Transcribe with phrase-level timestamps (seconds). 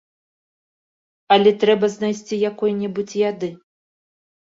[1.35, 3.51] Але трэба знайсці якой-небудзь яды.